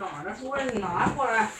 [0.00, 1.50] 说着说着，你拿过来。